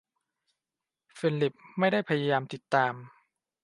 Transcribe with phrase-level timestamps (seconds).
[1.17, 2.93] ฟิลิปไม่ได้พยายามติดตาม